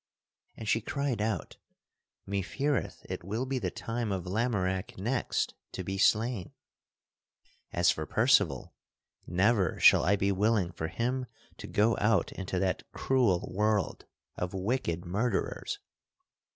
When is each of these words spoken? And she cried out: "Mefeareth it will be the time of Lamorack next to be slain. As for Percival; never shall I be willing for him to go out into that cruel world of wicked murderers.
And 0.57 0.67
she 0.67 0.81
cried 0.81 1.21
out: 1.21 1.57
"Mefeareth 2.27 3.05
it 3.07 3.23
will 3.23 3.45
be 3.45 3.59
the 3.59 3.69
time 3.69 4.11
of 4.11 4.25
Lamorack 4.25 4.97
next 4.97 5.53
to 5.73 5.83
be 5.83 5.99
slain. 5.99 6.53
As 7.71 7.91
for 7.91 8.07
Percival; 8.07 8.73
never 9.27 9.79
shall 9.79 10.03
I 10.03 10.15
be 10.15 10.31
willing 10.31 10.71
for 10.71 10.87
him 10.87 11.27
to 11.57 11.67
go 11.67 11.95
out 12.01 12.31
into 12.31 12.57
that 12.57 12.81
cruel 12.91 13.51
world 13.53 14.05
of 14.37 14.55
wicked 14.55 15.05
murderers. 15.05 15.77